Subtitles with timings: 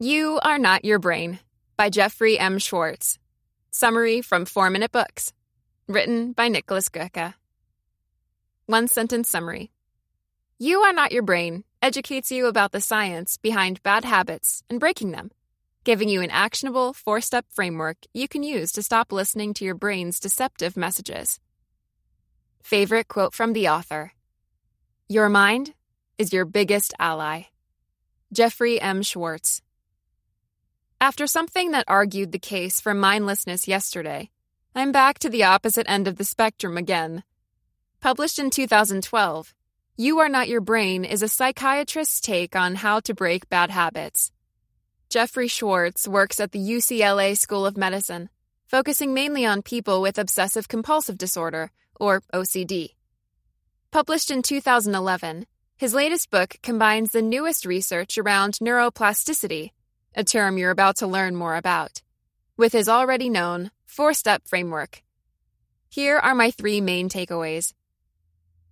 [0.00, 1.38] You Are Not Your Brain
[1.76, 2.58] by Jeffrey M.
[2.58, 3.16] Schwartz.
[3.70, 5.32] Summary from Four Minute Books.
[5.86, 7.32] Written by Nicholas Goeke.
[8.66, 9.70] One sentence summary
[10.58, 15.12] You Are Not Your Brain educates you about the science behind bad habits and breaking
[15.12, 15.30] them,
[15.84, 19.76] giving you an actionable four step framework you can use to stop listening to your
[19.76, 21.38] brain's deceptive messages.
[22.64, 24.12] Favorite quote from the author
[25.08, 25.72] Your mind
[26.18, 27.42] is your biggest ally.
[28.32, 29.02] Jeffrey M.
[29.04, 29.62] Schwartz.
[31.00, 34.30] After something that argued the case for mindlessness yesterday,
[34.74, 37.22] I'm back to the opposite end of the spectrum again.
[38.00, 39.54] Published in 2012,
[39.96, 44.32] You Are Not Your Brain is a psychiatrist's take on how to break bad habits.
[45.10, 48.30] Jeffrey Schwartz works at the UCLA School of Medicine,
[48.66, 52.94] focusing mainly on people with obsessive compulsive disorder, or OCD.
[53.90, 59.70] Published in 2011, his latest book combines the newest research around neuroplasticity,
[60.14, 62.02] a term you're about to learn more about,
[62.56, 65.02] with his already known four step framework.
[65.88, 67.72] Here are my three main takeaways.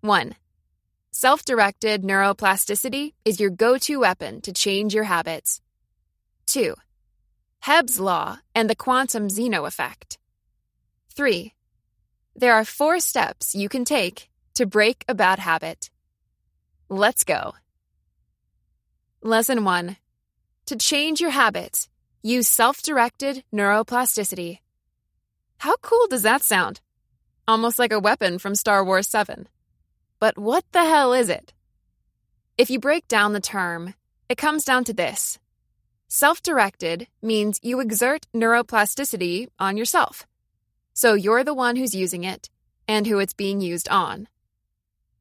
[0.00, 0.34] 1.
[1.12, 5.60] Self directed neuroplasticity is your go to weapon to change your habits.
[6.46, 6.74] 2.
[7.60, 10.18] Hebb's Law and the Quantum Zeno Effect.
[11.14, 11.54] 3.
[12.34, 15.90] There are four steps you can take to break a bad habit.
[16.88, 17.54] Let's go.
[19.22, 19.96] Lesson 1
[20.66, 21.88] To change your habits,
[22.22, 24.58] use self directed neuroplasticity.
[25.58, 26.80] How cool does that sound?
[27.48, 29.48] Almost like a weapon from Star Wars 7.
[30.20, 31.52] But what the hell is it?
[32.56, 33.94] If you break down the term,
[34.28, 35.38] it comes down to this
[36.06, 40.26] self directed means you exert neuroplasticity on yourself.
[40.94, 42.50] So you're the one who's using it
[42.86, 44.28] and who it's being used on.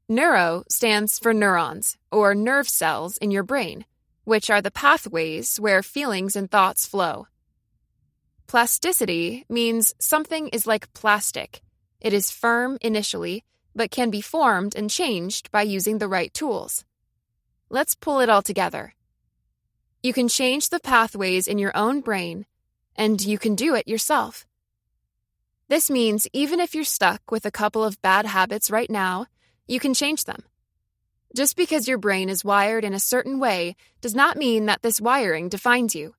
[0.08, 3.86] Neuro stands for neurons, or nerve cells in your brain,
[4.24, 7.28] which are the pathways where feelings and thoughts flow.
[8.48, 11.62] Plasticity means something is like plastic.
[12.00, 13.44] It is firm initially,
[13.76, 16.84] but can be formed and changed by using the right tools.
[17.70, 18.94] Let's pull it all together.
[20.04, 22.46] You can change the pathways in your own brain,
[22.96, 24.46] and you can do it yourself.
[25.70, 29.28] This means even if you're stuck with a couple of bad habits right now,
[29.68, 30.44] you can change them.
[31.36, 35.00] Just because your brain is wired in a certain way does not mean that this
[35.00, 36.14] wiring defines you.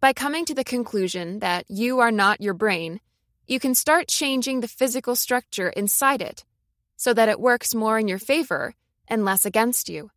[0.00, 3.00] By coming to the conclusion that you are not your brain,
[3.46, 6.44] you can start changing the physical structure inside it
[6.96, 8.74] so that it works more in your favor
[9.08, 10.10] and less against you.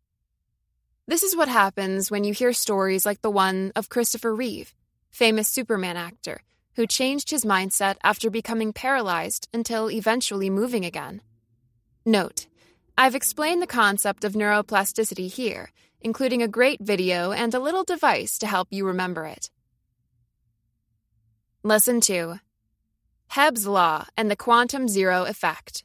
[1.08, 4.74] This is what happens when you hear stories like the one of Christopher Reeve,
[5.10, 6.42] famous Superman actor,
[6.76, 11.22] who changed his mindset after becoming paralyzed until eventually moving again.
[12.04, 12.46] Note,
[12.98, 15.70] I've explained the concept of neuroplasticity here,
[16.00, 19.50] including a great video and a little device to help you remember it.
[21.62, 22.36] Lesson 2
[23.28, 25.84] Hebb's Law and the Quantum Zeno Effect.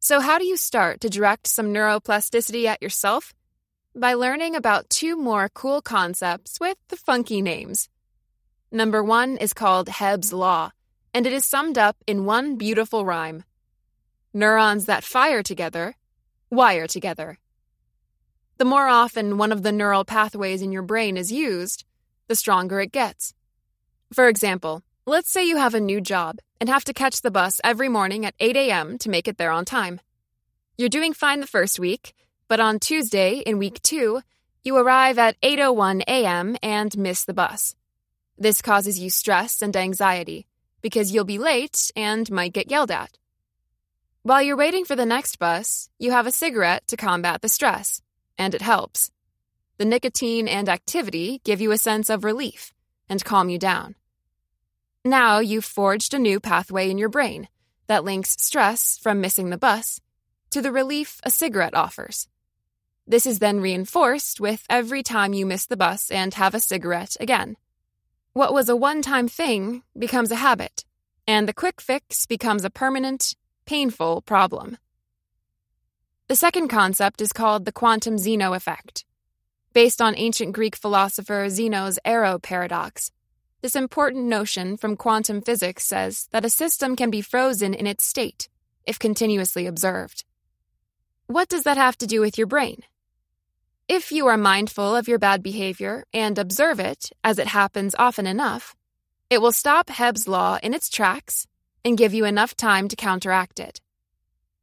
[0.00, 3.32] So, how do you start to direct some neuroplasticity at yourself?
[3.94, 7.88] By learning about two more cool concepts with the funky names.
[8.72, 10.72] Number one is called Hebb's Law,
[11.14, 13.44] and it is summed up in one beautiful rhyme
[14.32, 15.94] Neurons that fire together
[16.50, 17.38] wire together.
[18.58, 21.84] The more often one of the neural pathways in your brain is used,
[22.26, 23.34] the stronger it gets.
[24.12, 27.60] For example, let's say you have a new job and have to catch the bus
[27.62, 28.98] every morning at 8 a.m.
[28.98, 30.00] to make it there on time.
[30.76, 32.14] You're doing fine the first week,
[32.48, 34.20] but on Tuesday in week 2,
[34.64, 36.56] you arrive at 8:01 a.m.
[36.62, 37.74] and miss the bus.
[38.36, 40.46] This causes you stress and anxiety
[40.82, 43.18] because you'll be late and might get yelled at.
[44.22, 48.02] While you're waiting for the next bus, you have a cigarette to combat the stress,
[48.36, 49.10] and it helps.
[49.78, 52.74] The nicotine and activity give you a sense of relief
[53.08, 53.94] and calm you down.
[55.04, 57.48] Now you've forged a new pathway in your brain
[57.86, 60.00] that links stress from missing the bus
[60.50, 62.28] to the relief a cigarette offers.
[63.06, 67.16] This is then reinforced with every time you miss the bus and have a cigarette
[67.20, 67.56] again.
[68.32, 70.84] What was a one time thing becomes a habit,
[71.26, 73.34] and the quick fix becomes a permanent,
[73.68, 74.78] painful problem.
[76.28, 79.04] The second concept is called the quantum Zeno effect.
[79.74, 83.10] Based on ancient Greek philosopher Zeno's arrow paradox,
[83.60, 88.06] this important notion from quantum physics says that a system can be frozen in its
[88.06, 88.48] state
[88.86, 90.24] if continuously observed.
[91.26, 92.84] What does that have to do with your brain?
[93.86, 98.26] If you are mindful of your bad behavior and observe it as it happens often
[98.26, 98.74] enough,
[99.28, 101.46] it will stop Hebb's law in its tracks
[101.88, 103.80] and give you enough time to counteract it.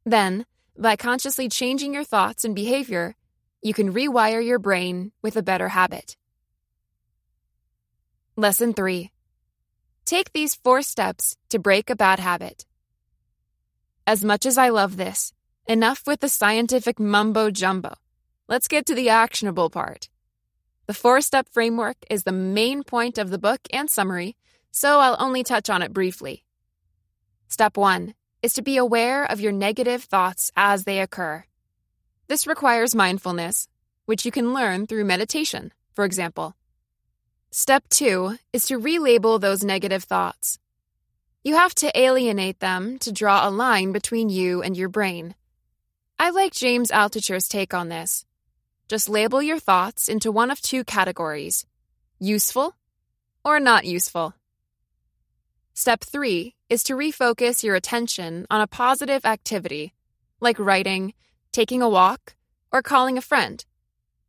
[0.04, 0.46] Then,
[0.78, 3.16] by consciously changing your thoughts and behavior,
[3.62, 6.16] you can rewire your brain with a better habit.
[8.36, 9.10] Lesson 3
[10.04, 12.64] Take these four steps to break a bad habit.
[14.06, 15.32] As much as I love this,
[15.66, 17.94] enough with the scientific mumbo jumbo.
[18.46, 20.08] Let's get to the actionable part.
[20.86, 24.36] The four step framework is the main point of the book and summary,
[24.70, 26.45] so I'll only touch on it briefly.
[27.48, 31.44] Step 1 is to be aware of your negative thoughts as they occur.
[32.26, 33.68] This requires mindfulness,
[34.04, 36.56] which you can learn through meditation, for example.
[37.52, 40.58] Step 2 is to relabel those negative thoughts.
[41.44, 45.36] You have to alienate them to draw a line between you and your brain.
[46.18, 48.24] I like James Altucher's take on this.
[48.88, 51.64] Just label your thoughts into one of two categories
[52.18, 52.74] useful
[53.44, 54.34] or not useful.
[55.78, 59.92] Step 3 is to refocus your attention on a positive activity,
[60.40, 61.12] like writing,
[61.52, 62.34] taking a walk,
[62.72, 63.62] or calling a friend,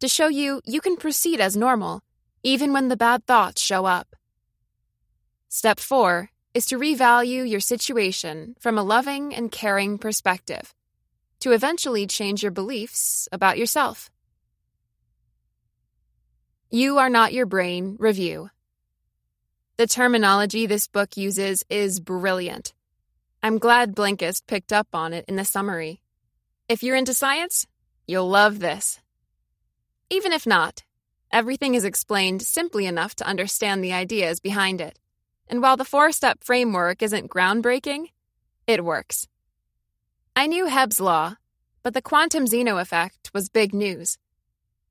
[0.01, 2.03] to show you you can proceed as normal,
[2.43, 4.13] even when the bad thoughts show up.
[5.47, 10.75] Step 4 is to revalue your situation from a loving and caring perspective,
[11.39, 14.11] to eventually change your beliefs about yourself.
[16.69, 18.49] You Are Not Your Brain Review.
[19.77, 22.73] The terminology this book uses is brilliant.
[23.43, 26.01] I'm glad Blinkist picked up on it in the summary.
[26.67, 27.67] If you're into science,
[28.07, 28.99] you'll love this.
[30.09, 30.83] Even if not,
[31.31, 34.97] everything is explained simply enough to understand the ideas behind it.
[35.47, 38.07] And while the four step framework isn't groundbreaking,
[38.65, 39.27] it works.
[40.35, 41.35] I knew Hebb's law,
[41.83, 44.17] but the quantum Zeno effect was big news.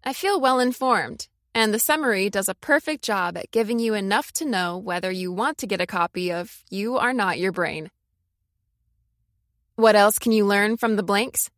[0.04, 4.30] I feel well informed and the summary does a perfect job at giving you enough
[4.30, 7.90] to know whether you want to get a copy of You Are Not Your Brain.
[9.74, 11.50] What else can you learn from the blinks?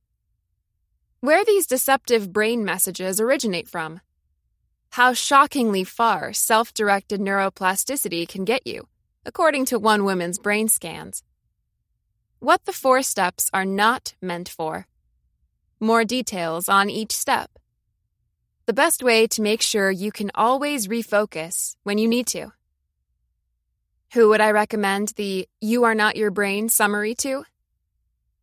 [1.18, 4.00] Where these deceptive brain messages originate from.
[4.90, 8.86] How shockingly far self directed neuroplasticity can get you,
[9.26, 11.24] according to one woman's brain scans.
[12.38, 14.86] What the four steps are not meant for.
[15.80, 17.57] More details on each step
[18.68, 22.52] the best way to make sure you can always refocus when you need to.
[24.12, 27.44] Who would I recommend the You Are Not Your Brain summary to?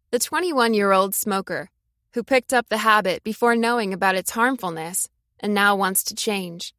[0.10, 1.70] The 21 year old smoker
[2.16, 6.74] who picked up the habit before knowing about its harmfulness and now wants to change.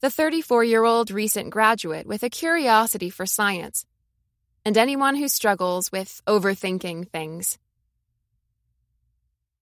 [0.00, 3.86] The 34 year old recent graduate with a curiosity for science.
[4.66, 7.58] And anyone who struggles with overthinking things.